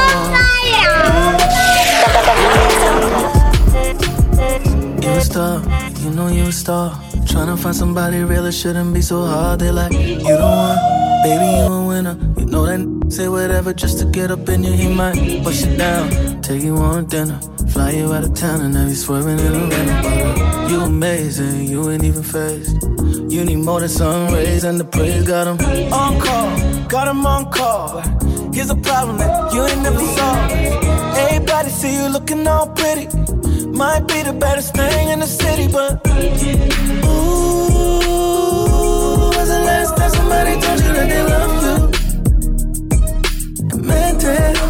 You 5.02 5.10
a 5.10 5.20
star, 5.20 5.60
you 6.04 6.10
know 6.10 6.28
you 6.28 6.44
a 6.44 6.52
star. 6.52 6.90
Tryna 7.30 7.58
find 7.58 7.74
somebody 7.74 8.18
real, 8.22 8.44
it 8.46 8.52
shouldn't 8.52 8.92
be 8.94 9.00
so 9.00 9.24
hard. 9.24 9.60
They 9.60 9.70
like, 9.70 9.92
you 9.92 10.18
the 10.18 10.36
one, 10.40 10.78
baby, 11.24 11.46
you 11.58 11.72
a 11.72 11.86
winner. 11.86 12.16
You 12.38 12.46
know 12.46 12.66
that 12.66 12.74
n- 12.74 13.10
say 13.10 13.28
whatever 13.28 13.72
just 13.72 13.98
to 14.00 14.04
get 14.06 14.30
up 14.30 14.48
in 14.48 14.62
you. 14.64 14.72
He 14.72 14.88
might 14.88 15.42
push 15.42 15.64
you 15.64 15.76
down, 15.76 16.42
take 16.42 16.62
you 16.62 16.76
on 16.76 17.04
a 17.04 17.06
dinner, 17.06 17.40
fly 17.70 17.90
you 17.92 18.12
out 18.12 18.24
of 18.24 18.34
town, 18.34 18.60
and 18.60 18.74
have 18.76 18.88
you 18.88 18.94
swerving 18.94 19.38
in 19.38 19.54
a 19.54 19.66
rental. 19.66 20.70
You 20.70 20.80
amazing, 20.82 21.66
you 21.66 21.90
ain't 21.90 22.04
even 22.04 22.22
phased. 22.22 22.76
You 23.32 23.44
need 23.44 23.56
more 23.56 23.80
than 23.80 23.88
sun 23.88 24.32
rays 24.32 24.64
and 24.64 24.78
the 24.78 24.84
praise 24.84 25.24
got 25.24 25.46
'em 25.48 25.58
on 25.92 26.20
call, 26.20 26.86
got 26.88 27.08
'em 27.08 27.26
on 27.26 27.50
call. 27.50 28.00
Here's 28.52 28.70
a 28.70 28.76
problem 28.76 29.18
that 29.18 29.52
you 29.54 29.64
ain't 29.64 29.82
never 29.82 30.00
solved. 30.16 30.52
Everybody 31.24 31.70
see 31.70 31.94
you 31.96 32.08
looking 32.08 32.46
all 32.46 32.68
pretty. 32.68 33.08
Might 33.74 34.06
be 34.06 34.22
the 34.22 34.32
baddest 34.32 34.72
thing 34.74 35.08
in 35.08 35.18
the 35.18 35.26
city, 35.26 35.66
but 35.66 36.00
ooh, 36.06 36.10
when's 39.34 39.48
the 39.48 39.60
last 39.66 39.96
time 39.96 40.10
somebody 40.10 40.60
told 40.60 40.80
you 40.80 40.92
that 40.92 41.08
they 41.08 41.22
love 41.34 41.62
you? 41.64 41.76
And 43.72 43.82
meant 43.84 44.22
it. 44.22 44.63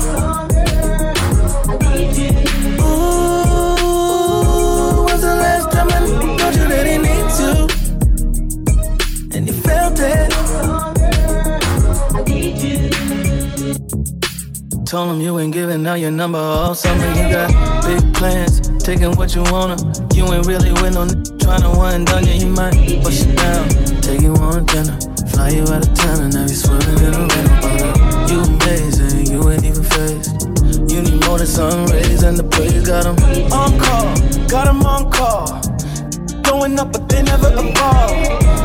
Told 14.94 15.10
him 15.10 15.20
you 15.20 15.36
ain't 15.40 15.52
giving 15.52 15.84
out 15.88 15.98
your 15.98 16.12
number 16.12 16.38
or 16.38 16.72
something. 16.72 17.16
You 17.16 17.28
got 17.28 17.50
big 17.84 18.14
plans, 18.14 18.60
taking 18.78 19.10
what 19.16 19.34
you 19.34 19.42
wanna. 19.50 19.74
You 20.14 20.22
ain't 20.32 20.46
really 20.46 20.70
with 20.70 20.94
no 20.94 21.02
n- 21.02 21.24
tryna 21.42 21.76
one 21.76 22.04
done, 22.04 22.24
yeah, 22.24 22.34
you 22.34 22.46
might 22.46 23.02
push 23.02 23.22
it 23.22 23.34
down. 23.36 23.68
Take 24.02 24.20
you 24.20 24.36
on 24.36 24.58
a 24.58 24.60
dinner, 24.62 24.96
fly 25.30 25.48
you 25.48 25.62
out 25.62 25.82
of 25.84 25.92
town, 25.94 26.20
and 26.22 26.34
now 26.34 26.42
you 26.42 26.54
swerving 26.54 26.98
in 27.02 27.12
a 27.12 27.26
rental. 27.26 28.30
You 28.30 28.38
amazing, 28.46 29.26
you 29.26 29.50
ain't 29.50 29.64
even 29.64 29.82
phased. 29.82 30.30
You 30.88 31.02
need 31.02 31.26
more 31.26 31.38
than 31.38 31.48
sun 31.48 31.86
rays, 31.86 32.22
and 32.22 32.38
the 32.38 32.44
praise 32.44 32.86
got 32.86 33.04
'em 33.04 33.16
on 33.52 33.76
call, 33.80 34.06
got 34.46 34.68
'em 34.68 34.86
on 34.86 35.10
call. 35.10 35.60
Going 36.44 36.78
up, 36.78 36.92
but 36.92 37.08
they 37.08 37.20
never 37.24 37.48
appall. 37.48 38.10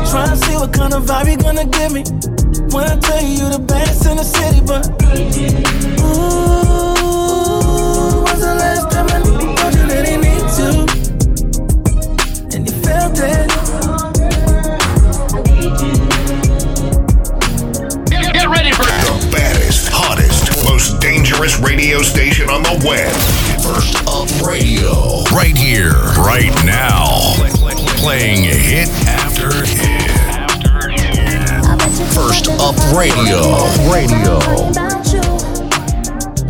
Tryna 0.06 0.36
see 0.44 0.54
what 0.54 0.72
kind 0.72 0.94
of 0.94 1.06
vibe 1.06 1.28
you 1.28 1.36
gonna 1.38 1.64
give 1.64 1.90
me. 1.90 2.04
When 2.72 2.84
I 2.84 2.96
tell 3.00 3.20
you 3.20 3.30
you 3.30 3.50
the 3.50 3.58
best 3.58 4.06
in 4.06 4.16
the 4.16 4.22
city, 4.22 4.60
but 4.60 4.86
Ooh, 6.06 7.02
when's 8.22 8.40
the 8.40 8.54
last 8.54 8.90
time 8.92 9.06
I 9.10 9.20
told 9.26 9.74
you 9.74 9.86
that 9.90 10.06
he 10.06 10.16
needs 10.16 10.58
you? 10.60 10.86
And 12.54 12.62
you 12.68 12.74
felt 12.78 13.18
it. 13.18 13.50
Get 18.32 18.48
ready 18.48 18.70
for 18.70 18.84
the 18.84 19.28
baddest, 19.32 19.88
hottest, 19.90 20.64
most 20.64 21.00
dangerous 21.00 21.58
radio 21.58 22.02
station 22.02 22.48
on 22.50 22.62
the 22.62 22.80
web. 22.86 23.12
First 23.60 23.96
Up 24.06 24.30
Radio. 24.46 25.24
Right 25.34 25.56
here, 25.56 25.98
right 26.22 26.54
now. 26.64 27.34
Playing 27.98 28.44
hit 28.44 28.88
after 29.08 29.50
hit. 29.66 30.19
First 31.90 32.48
Up 32.60 32.76
Radio. 32.96 33.40
Radio. 33.90 34.38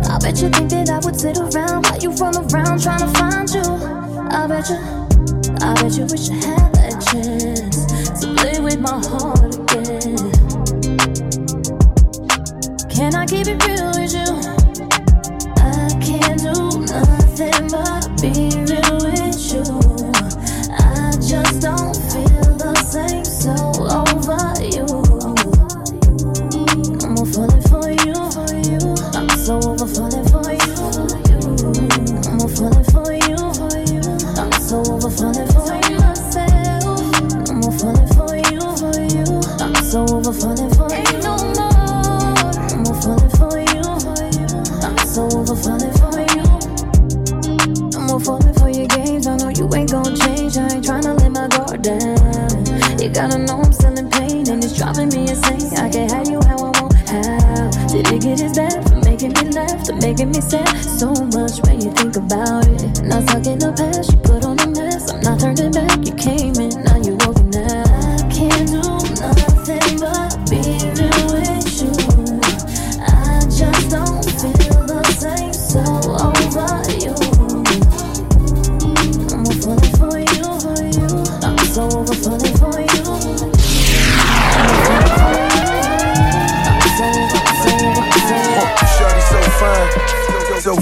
I 0.05 0.19
bet 0.21 0.39
you 0.39 0.49
think 0.49 0.69
that 0.69 0.89
I 0.91 0.99
would 1.03 1.19
sit 1.19 1.37
around 1.37 1.85
while 1.85 1.97
you 1.97 2.11
roll 2.11 2.37
around 2.37 2.81
trying 2.81 2.99
to 2.99 3.07
find 3.17 3.49
you. 3.49 3.65
I 4.29 4.45
bet 4.45 4.69
you, 4.69 4.77
I 5.61 5.73
bet 5.81 5.97
you 5.97 6.05
wish 6.05 6.29
I 6.29 6.35
had 6.35 6.73
that 6.77 7.01
chance 7.09 8.21
to 8.21 8.27
play 8.35 8.59
with 8.59 8.79
my 8.79 9.01
heart 9.01 9.55
again. 9.55 10.29
Can 12.89 13.15
I 13.15 13.25
keep 13.25 13.47
it 13.47 13.57
real 13.65 13.89
with 13.97 14.13
you? 14.13 14.29
I 15.57 15.89
can't 16.05 16.37
do 16.37 16.85
nothing 16.85 17.67
but 17.73 18.05
be 18.21 18.53
real 18.69 18.97
with 19.09 19.41
you. 19.49 19.65
I 20.69 21.17
just 21.17 21.61
don't 21.61 21.90
making 60.11 60.31
me 60.31 60.41
sad? 60.41 60.67
So 60.83 61.13
much 61.31 61.61
when 61.65 61.79
you 61.79 61.91
think 61.91 62.17
about 62.17 62.67
it. 62.67 62.70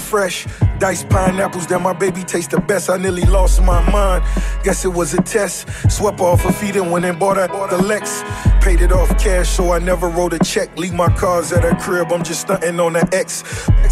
Fresh. 0.10 0.48
Diced 0.80 1.08
pineapples 1.10 1.68
that 1.68 1.82
my 1.82 1.94
baby 1.94 2.24
tastes 2.24 2.52
the 2.52 2.60
best. 2.60 2.90
I 2.90 2.98
nearly 2.98 3.26
lost 3.26 3.62
my 3.62 3.80
mind. 3.92 4.24
Guess 4.64 4.86
it 4.86 4.94
was 5.00 5.14
a 5.14 5.22
test. 5.22 5.68
Swept 5.92 6.20
off 6.20 6.42
her 6.42 6.52
feet 6.52 6.76
and 6.76 6.92
went 6.92 7.06
and 7.06 7.20
bought 7.20 7.38
her 7.38 7.48
the 7.48 7.78
Lex. 7.82 8.24
Paid 8.62 8.82
it 8.82 8.92
off 8.92 9.10
cash, 9.20 9.50
so 9.50 9.72
I 9.72 9.80
never 9.80 10.08
wrote 10.10 10.34
a 10.34 10.40
check. 10.40 10.76
Leave 10.78 10.94
my 10.94 11.10
cars 11.16 11.52
at 11.54 11.64
her 11.64 11.76
crib, 11.76 12.12
I'm 12.12 12.24
just 12.24 12.42
stunting 12.42 12.80
on 12.80 12.94
the 12.94 13.08
X. 13.14 13.44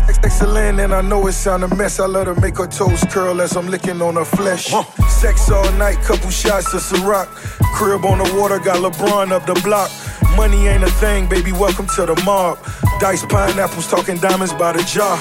X- 0.10 0.20
Excellent, 0.24 0.80
and 0.80 0.94
I 0.94 1.02
know 1.02 1.28
it 1.28 1.34
sound 1.34 1.64
a 1.64 1.76
mess. 1.76 2.00
I 2.00 2.06
let 2.08 2.28
her 2.28 2.36
make 2.36 2.58
her 2.58 2.68
toes 2.68 3.04
curl 3.12 3.42
as 3.42 3.56
I'm 3.56 3.68
licking 3.68 4.02
on 4.02 4.16
her 4.16 4.26
flesh. 4.26 4.74
Sex 5.10 5.52
all 5.52 5.72
night, 5.74 5.98
couple 6.04 6.30
shots 6.32 6.74
of 6.74 6.82
Ciroc. 6.82 7.28
Crib 7.76 8.04
on 8.06 8.18
the 8.18 8.40
water, 8.40 8.60
got 8.60 8.78
LeBron 8.78 9.32
up 9.32 9.46
the 9.46 9.54
block. 9.64 9.92
Money 10.36 10.68
ain't 10.68 10.84
a 10.84 10.92
thing, 11.02 11.28
baby, 11.30 11.52
welcome 11.52 11.88
to 11.96 12.06
the 12.06 12.16
mob. 12.26 12.58
Diced 13.00 13.30
pineapples, 13.30 13.88
talking 13.88 14.18
diamonds 14.18 14.54
by 14.54 14.72
the 14.74 14.84
jar. 14.84 15.18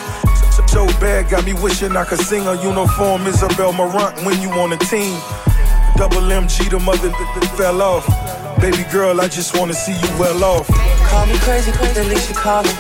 So 0.77 0.87
bad, 1.01 1.29
got 1.29 1.45
me 1.45 1.53
wishing 1.55 1.97
I 1.97 2.05
could 2.05 2.21
sing 2.21 2.47
a 2.47 2.55
uniform 2.63 3.27
Isabel 3.27 3.73
Marant 3.73 4.25
when 4.25 4.41
you 4.41 4.51
on 4.61 4.73
a 4.73 4.77
team. 4.77 5.17
Double 5.97 6.21
MG, 6.21 6.69
the 6.69 6.79
mother 6.81 7.11
fell 7.57 7.81
off. 7.81 8.05
Baby 8.61 8.85
girl, 8.93 9.21
I 9.21 9.29
just 9.29 9.57
wanna 9.57 9.75
see 9.75 9.93
you 9.93 10.09
well 10.19 10.45
off. 10.45 10.69
Call 11.09 11.27
me 11.27 11.39
crazy, 11.41 11.73
but 11.73 11.97
at 11.97 12.07
least 12.07 12.29
you 12.29 12.35
call 12.35 12.63
me. 12.63 12.71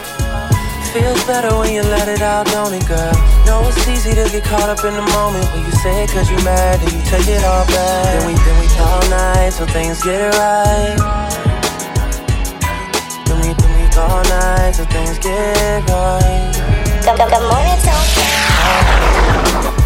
Feels 0.92 1.24
better 1.24 1.56
when 1.56 1.72
you 1.72 1.82
let 1.82 2.08
it 2.08 2.22
out, 2.22 2.46
don't 2.46 2.72
it, 2.72 2.86
girl? 2.88 3.12
Know 3.44 3.60
it's 3.68 3.88
easy 3.88 4.12
to 4.12 4.24
get 4.28 4.44
caught 4.44 4.68
up 4.68 4.84
in 4.84 4.94
the 4.94 5.06
moment 5.12 5.44
when 5.52 5.64
you 5.64 5.72
say 5.72 6.04
it 6.04 6.10
cause 6.10 6.30
you 6.30 6.36
mad 6.44 6.80
and 6.80 6.92
you 6.92 7.02
take 7.08 7.28
it 7.28 7.44
all 7.44 7.66
back. 7.66 8.04
Then 8.12 8.26
we, 8.26 8.34
then 8.40 8.56
we 8.60 8.68
all 8.80 9.04
night 9.08 9.52
till 9.52 9.66
things 9.68 10.02
get 10.02 10.32
right. 10.36 10.96
Then 13.24 13.36
we, 13.40 13.52
then 13.52 13.72
we 13.76 13.84
all 13.96 14.22
night 14.24 14.72
till 14.74 14.86
things 14.86 15.18
get 15.18 15.84
right. 15.88 16.75
Good, 17.06 17.18
good, 17.18 17.30
good 17.30 17.48
morning, 17.48 17.78
Tonka. 17.86 19.85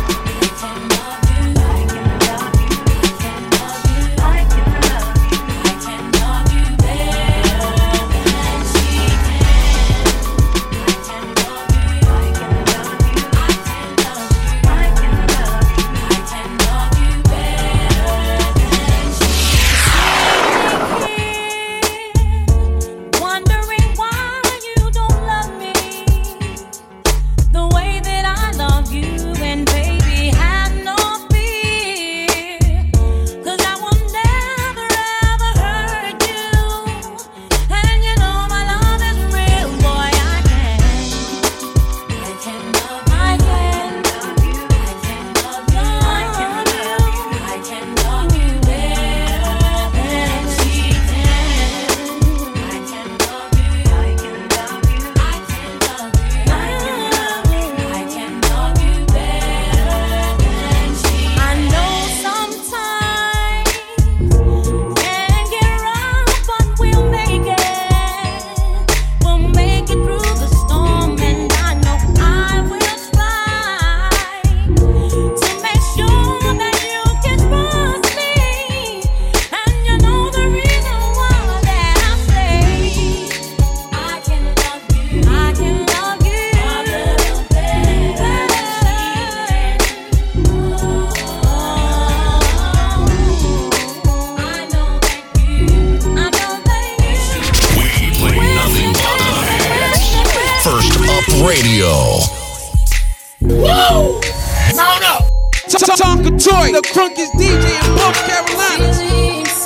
The 106.80 106.88
crunkiest 106.88 107.32
DJ 107.32 107.66
in 107.76 107.94
both 107.94 108.16
Carolina. 108.26 108.92
Feelings, 108.94 109.56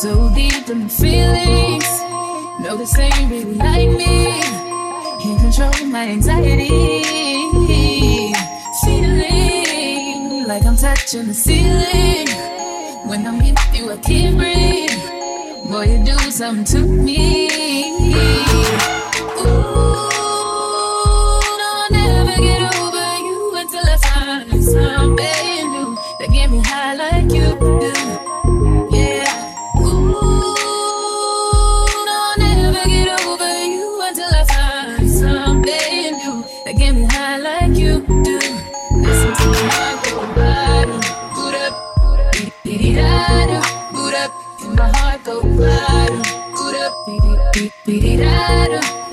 so 0.00 0.10
deep 0.34 0.68
in 0.68 0.78
my 0.82 0.88
feelings. 0.88 1.88
No, 2.60 2.76
this 2.76 2.96
ain't 2.98 3.30
really 3.30 3.54
like 3.54 3.88
me. 3.90 4.40
Can't 5.20 5.40
control 5.40 5.86
my 5.88 6.08
anxiety. 6.08 7.02
Feeling 8.84 10.46
like 10.46 10.64
I'm 10.64 10.76
touching 10.76 11.26
the 11.26 11.34
ceiling. 11.34 12.28
When 13.08 13.26
I'm 13.26 13.38
with 13.38 13.58
you, 13.74 13.90
I 13.90 13.96
can't 13.96 14.36
breathe. 14.36 15.70
Boy, 15.70 15.86
you 15.92 16.04
do 16.04 16.16
something 16.30 16.64
to 16.66 16.78
me. 16.86 17.48
Ooh, 19.40 19.74
I'll 21.68 21.90
never 21.90 22.36
get 22.40 22.76
over 22.76 23.16
you 23.26 23.56
until 23.56 23.86
I 23.86 23.96
find 23.96 24.52
new 24.52 24.62
that 26.24 26.32
get 26.32 26.50
me 26.50 26.60
high 26.64 26.94
like 26.94 27.24
you 27.24 27.54
do. 27.58 27.92
Yeah. 28.96 29.28
Ooh, 29.78 30.14
no, 32.06 32.16
I'll 32.30 32.38
never 32.38 32.84
get 32.88 33.08
over 33.26 33.64
you 33.64 34.00
until 34.02 34.32
I 34.32 34.44
find 34.48 35.10
something 35.10 36.16
new 36.16 36.44
that 36.64 36.74
get 36.78 36.94
me 36.94 37.04
high 37.04 37.36
like 37.38 37.76
you 37.76 38.00
do. 38.06 38.38
Listen 39.02 39.34
to 39.34 39.46
my 39.50 39.68
heart 39.76 40.04
go 40.04 40.16
bottom, 40.34 41.00
boot 41.34 41.54
up, 41.60 41.74
beat-it-da-do, 42.64 43.60
boot 43.92 44.14
up, 44.14 44.32
and 44.62 44.76
my 44.76 44.88
heart 44.96 45.24
go 45.24 45.42
bottom, 45.42 46.22
boot 46.54 46.76
up, 46.76 46.92
beat-it-da-do. 47.84 48.78
It 48.78 48.80
just 48.80 49.03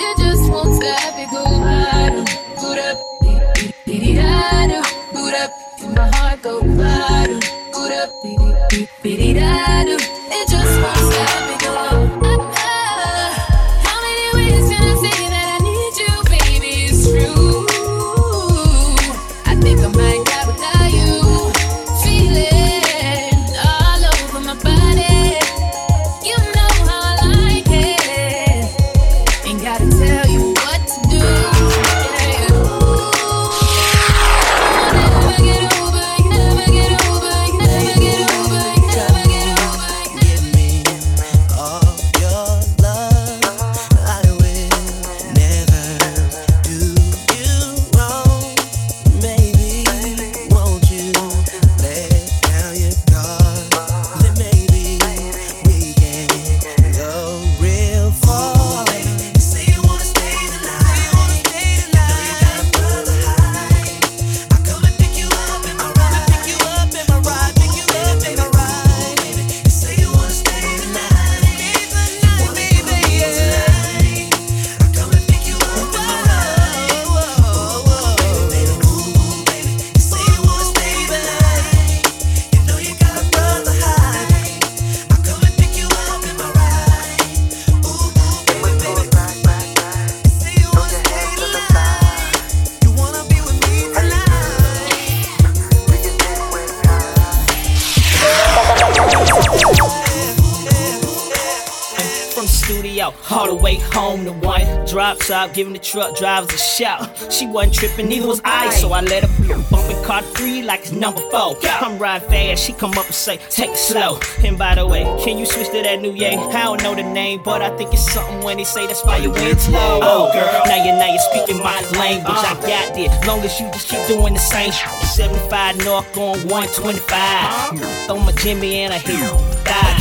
Giving 105.54 105.74
the 105.74 105.80
truck 105.80 106.16
drivers 106.16 106.54
a 106.54 106.58
shout. 106.58 107.10
She 107.30 107.46
wasn't 107.46 107.76
tripping, 107.76 108.08
neither 108.08 108.28
was 108.28 108.42
I, 108.46 108.70
so 108.70 108.94
I 108.94 109.02
let 109.02 109.24
her 109.24 109.64
bumping 109.70 110.02
car 110.04 110.22
three 110.22 110.62
like 110.62 110.82
it's 110.82 110.94
number 110.94 111.22
four. 111.30 111.58
I'm 111.64 112.00
riding 112.00 112.30
fast, 112.30 112.64
she 112.66 112.72
come 112.72 112.92
up 112.92 113.06
and 113.06 113.14
say, 113.14 113.38
take 113.50 113.72
it 113.72 113.78
slow. 113.78 114.18
And 114.46 114.58
by 114.58 114.76
the 114.76 114.88
way, 114.88 115.04
can 115.24 115.38
you 115.38 115.46
switch 115.46 115.68
to 115.68 115.82
that 115.84 116.02
new 116.02 116.14
yay? 116.14 116.38
I 116.38 116.64
don't 116.64 116.82
know 116.84 116.96
the 116.96 117.04
name, 117.04 117.42
but 117.44 117.62
I 117.62 117.76
think 117.76 117.94
it's 117.94 118.10
something 118.12 118.42
when 118.44 118.58
they 118.58 118.64
say 118.64 118.88
that's 118.88 119.04
why 119.04 119.18
you 119.18 119.32
went 119.32 119.68
low. 119.70 120.00
Oh 120.02 120.32
girl, 120.32 120.62
now 120.66 120.86
you're, 120.86 120.96
now 120.96 121.08
you're 121.08 121.20
speaking 121.20 121.62
my 121.62 121.82
language. 122.00 122.26
I 122.28 122.54
got 122.62 122.96
this, 122.96 123.28
long 123.28 123.42
as 123.42 123.60
you 123.60 123.68
just 123.72 123.90
keep 123.90 124.08
doing 124.08 124.34
the 124.34 124.40
same 124.40 124.72
shit. 124.72 124.90
75 125.04 125.84
North 125.84 126.14
going 126.14 126.48
125. 126.48 128.08
Throw 128.08 128.20
my 128.20 128.32
Jimmy 128.34 128.84
in 128.84 128.94
a 128.94 129.00
hill. 129.00 129.38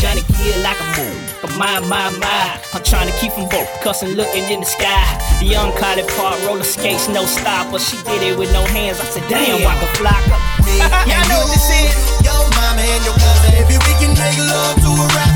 Die, 0.00 0.08
Johnny 0.08 0.22
Kid 0.36 0.62
like 0.62 0.80
a 0.80 0.84
move. 0.96 1.38
But 1.42 1.56
my, 1.56 1.80
my, 1.80 2.10
my, 2.18 2.60
I'm 2.72 2.82
trying 2.82 3.08
to 3.08 3.16
keep 3.18 3.32
them 3.34 3.48
both 3.48 3.68
cussing, 3.82 4.10
looking 4.10 4.44
in 4.44 4.60
the 4.60 4.66
sky. 4.66 5.04
The 5.40 5.46
young 5.46 5.72
Collie 5.76 6.04
Park 6.16 6.40
roller 6.46 6.64
skates, 6.64 7.08
no 7.08 7.24
stop, 7.24 7.70
but 7.70 7.80
she 7.80 7.96
did 8.04 8.22
it 8.22 8.38
with 8.38 8.52
no 8.52 8.64
hands. 8.64 9.00
I 9.00 9.04
said, 9.04 9.28
damn, 9.28 9.66
I 9.66 9.78
could 9.78 9.96
fly 9.96 10.16
up. 10.32 10.40
Y'all 11.06 11.28
know 11.28 11.40
what 11.44 11.52
this 11.52 11.68
is. 11.68 11.94
Yo, 12.24 12.32
mama 12.32 12.82
and 12.82 13.04
your 13.04 13.14
cousin. 13.14 13.52
If 13.60 13.68
we 13.68 13.94
can 14.00 14.12
make 14.16 14.38
love 14.38 14.76
to 14.80 14.90
a 14.90 15.06
rap 15.16 15.29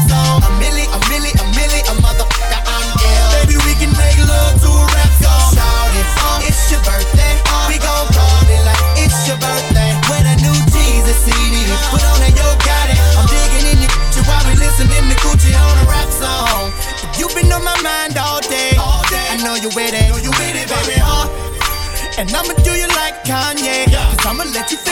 And 22.26 22.34
I'ma 22.34 22.54
do 22.64 22.70
you 22.72 22.88
like 22.88 23.22
Kanye. 23.24 23.84
Cause 24.16 24.26
I'ma 24.26 24.44
let 24.44 24.72
you. 24.72 24.78
You 24.78 24.83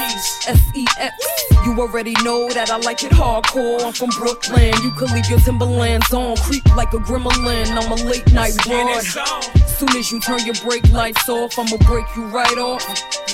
to 0.00 0.14
the 0.14 0.18
S, 0.18 0.48
F 0.48 0.76
E 0.76 0.86
X. 0.98 1.14
You 1.64 1.78
already 1.80 2.14
know 2.22 2.48
that 2.50 2.70
I 2.70 2.78
like 2.78 3.02
it 3.04 3.12
hardcore. 3.12 3.84
I'm 3.84 3.92
from 3.92 4.10
Brooklyn. 4.10 4.72
You 4.82 4.90
could 4.92 5.10
leave 5.12 5.28
your 5.28 5.40
Timberlands 5.40 6.12
on, 6.12 6.36
creep 6.38 6.64
like 6.76 6.92
a 6.94 6.98
gremlin. 6.98 7.66
I'm 7.70 7.92
a 7.92 7.94
late 7.94 8.32
night 8.32 8.52
broad. 8.64 9.02
Soon 9.66 9.90
as 9.96 10.10
you 10.10 10.20
turn 10.20 10.44
your 10.44 10.56
brake 10.64 10.90
lights 10.92 11.28
off, 11.28 11.58
I'ma 11.58 11.76
break 11.86 12.06
you 12.16 12.24
right 12.26 12.58
off. 12.58 12.84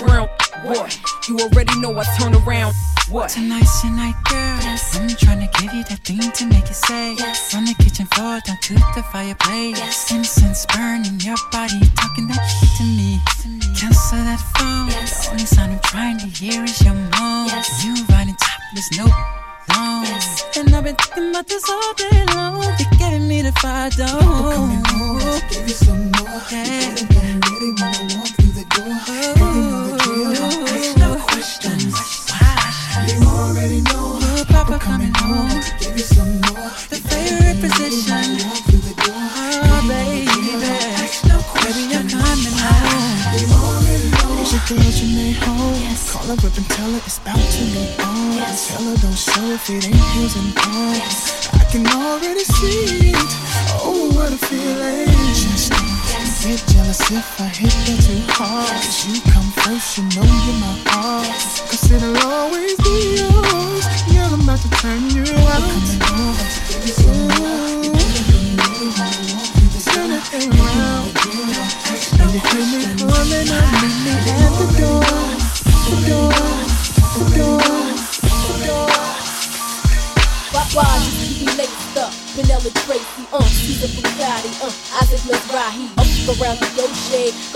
Round 0.03 0.31
what? 0.63 0.99
You 1.29 1.39
already 1.39 1.79
know 1.81 1.97
I 1.99 2.05
turn 2.19 2.35
around. 2.35 2.75
What? 3.09 3.31
Tonight's 3.31 3.85
your 3.85 3.93
night, 3.93 4.17
girl. 4.29 4.59
Yes. 4.67 4.99
I'm 4.99 5.09
trying 5.09 5.39
to 5.39 5.61
give 5.61 5.73
you 5.73 5.85
that 5.85 6.01
thing 6.03 6.19
to 6.19 6.47
make 6.47 6.67
you 6.67 6.75
say. 6.75 7.15
Yes. 7.15 7.53
From 7.53 7.65
the 7.65 7.75
kitchen 7.75 8.07
floor 8.07 8.41
down 8.45 8.59
to 8.63 8.75
the 8.75 9.05
fireplace. 9.13 9.79
Yes. 9.79 10.11
Incense 10.11 10.67
burning 10.75 11.21
your 11.21 11.37
body, 11.53 11.79
talking 11.95 12.27
that 12.27 12.43
shit 12.51 12.71
to 12.79 12.85
me. 12.85 13.23
Cancel 13.79 14.19
that 14.27 14.43
phone. 14.59 14.91
Yes. 14.91 15.27
The 15.27 15.31
only 15.33 15.47
sound 15.47 15.73
I'm 15.73 15.81
trying 15.85 16.19
to 16.19 16.27
hear 16.27 16.65
is 16.65 16.83
your 16.83 16.95
moan. 16.95 17.47
Yes. 17.47 17.85
You 17.85 17.95
riding 18.11 18.35
topless, 18.43 18.91
no 18.99 19.07
long. 19.07 20.05
Yes. 20.05 20.45
And 20.59 20.75
I've 20.75 20.83
been 20.83 20.97
thinking 20.97 21.31
about 21.31 21.47
this 21.47 21.63
all 21.71 21.95
day 21.95 22.25
long. 22.35 22.59
You're 22.59 22.91
giving 22.99 23.29
me 23.29 23.43
the 23.43 23.53
fire, 23.63 23.91
don't. 23.91 24.19
Coming 24.19 24.83
home, 24.91 25.23
oh. 25.23 25.41
give 25.51 25.63
you 25.63 25.79
some 25.79 26.11
more. 26.11 26.43
Yeah. 26.51 26.91
Getting 26.91 27.39
ready 27.39 27.71
when 27.71 27.87
I 27.87 28.03
walk 28.19 28.35
through 28.35 28.55
the 28.59 28.67
door. 28.75 28.99
Oh. 29.39 29.95
You 30.11 30.25
know 30.27 30.51
the 30.51 30.67
drill. 30.67 30.75
Ask 30.75 30.99
no 30.99 31.11
questions. 31.23 32.27
You 33.09 33.19
already 33.29 33.81
know. 33.83 34.19
Your 34.37 34.47
papa 34.47 34.79
coming 34.79 35.13
home. 35.17 35.61
Give 35.81 35.97
you 35.97 36.05
some 36.05 36.41
more. 36.49 36.71
The 36.91 36.99
favorite 37.11 37.61
position. 37.61 38.41
Through 38.67 38.85
the 38.89 38.95
door. 39.05 39.15
Oh, 39.15 39.83
baby. 39.89 40.27
Baby, 41.67 41.83
you're 41.91 42.07
coming 42.07 42.57
home. 42.63 43.17
You 43.41 43.47
already 43.53 44.09
know. 44.15 44.41
It's 44.41 44.53
your 44.53 44.63
girl, 44.69 44.87
you 44.87 45.09
made 45.17 45.37
home. 45.43 45.75
Yes. 45.83 46.13
Call 46.13 46.25
her 46.27 46.35
up 46.35 46.57
and 46.57 46.69
tell 46.71 46.91
her 46.91 46.99
it's 46.99 47.19
about 47.19 47.37
to 47.37 47.63
be 47.75 47.85
on. 48.03 48.39
Yes. 48.39 48.69
Tell 48.69 48.85
her 48.85 48.97
don't 49.03 49.19
show 49.19 49.47
if 49.51 49.69
it 49.71 49.87
ain't 49.87 49.97
heels 50.15 50.37
and 50.37 50.57
arms. 50.59 50.99
Yes. 50.99 51.49
I 51.53 51.65
can 51.71 51.87
already 51.89 52.45
see 52.45 53.11
it. 53.11 53.31
Oh, 53.83 54.11
what 54.15 54.33
a 54.33 54.39
feeling. 54.39 55.11
Just 55.35 55.86
get 56.47 56.63
jealous 56.69 57.01
if 57.11 57.41
I 57.41 57.49
hit 57.49 57.73
that 57.73 57.99
too 58.07 58.23
hard. 58.39 58.69
Cause 58.69 59.07
you 59.07 59.21
come 59.33 59.51
first, 59.63 59.99
you 59.99 60.05
know 60.15 60.23
you're 60.23 60.61
my 60.63 60.75
heart. 60.87 61.27
Cause 61.71 61.91
it'll 61.91 62.17
always 62.19 62.77
be 62.77 63.17
yours. 63.19 63.85
Yeah, 64.13 64.31
I'm 64.31 64.43
about 64.43 64.61
to 64.61 64.71
turn 64.79 65.11
you 65.11 65.25
out. 65.51 65.63
Coming 65.67 66.03
over, 66.23 66.47
give 66.87 66.99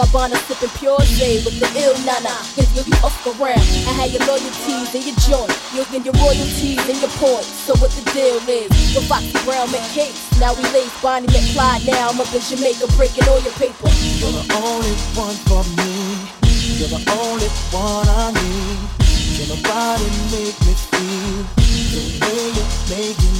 Gabbana 0.00 0.40
sipping 0.48 0.72
pure 0.80 0.96
J 1.20 1.44
with 1.44 1.60
the 1.60 1.68
ill 1.76 1.92
nana, 2.08 2.32
cause 2.56 2.72
you'll 2.72 2.88
be 2.88 2.96
up 3.04 3.12
around. 3.36 3.60
I 3.84 3.92
had 4.00 4.08
your 4.08 4.24
loyalties 4.24 4.88
and 4.96 5.04
your 5.04 5.18
joint, 5.28 5.52
you'll 5.76 5.84
get 5.92 6.08
your 6.08 6.16
royalties 6.16 6.80
and 6.88 6.96
your 7.04 7.12
points. 7.20 7.52
So 7.68 7.76
what 7.84 7.92
the 7.92 8.00
deal 8.16 8.40
is? 8.48 8.72
With 8.96 9.04
Foxy 9.04 9.36
Brown 9.44 9.68
McCase, 9.68 10.16
now 10.40 10.56
we 10.56 10.64
lace 10.72 10.88
Bonnie 11.04 11.28
McFly, 11.28 11.84
now 11.84 12.08
I'm 12.08 12.16
up 12.16 12.32
in 12.32 12.40
Jamaica 12.40 12.88
breaking 12.96 13.28
all 13.28 13.44
your 13.44 13.52
paper. 13.60 13.92
You're 14.16 14.40
the 14.40 14.48
only 14.56 14.96
one 15.20 15.36
for 15.44 15.68
me. 15.76 16.16
You're 16.80 16.96
the 16.96 17.04
only 17.20 17.52
one 17.68 18.08
I 18.08 18.32
need. 18.40 18.80
Can 19.36 19.52
nobody 19.52 20.08
make 20.32 20.56
me 20.64 20.72
feel 20.80 21.44
the 21.92 22.00
way 22.24 22.40
you're 22.56 22.72
making 22.88 23.39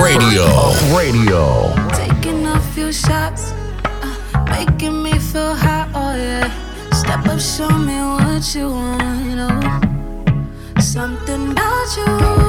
Radio. 0.00 0.46
Radio. 0.96 1.74
Taking 1.92 2.46
a 2.46 2.58
few 2.74 2.92
shots, 2.92 3.52
uh, 3.84 4.44
making 4.50 5.02
me 5.02 5.12
feel 5.18 5.54
hot, 5.54 5.88
oh 5.94 6.16
yeah. 6.16 6.50
Step 6.92 7.26
up, 7.26 7.40
show 7.40 7.68
me 7.68 7.94
what 7.94 8.54
you 8.54 8.68
want, 8.68 9.38
oh. 9.38 10.80
Something 10.80 11.52
about 11.52 11.96
you. 11.96 12.41